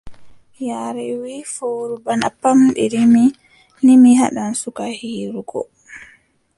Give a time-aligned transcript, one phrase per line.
[0.67, 3.23] Yaare wii, fowru bana pamɗiri mi,
[3.83, 5.61] nii, mi haɗan suka hiirugo.